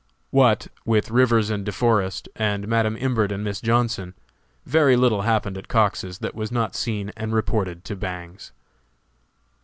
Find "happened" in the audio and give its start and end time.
5.21-5.59